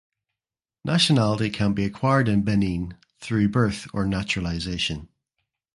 Nationality 0.83 1.51
can 1.51 1.73
be 1.73 1.85
acquired 1.85 2.27
in 2.27 2.41
Benin 2.41 2.97
through 3.19 3.49
birth 3.49 3.85
or 3.93 4.07
naturalization. 4.07 5.09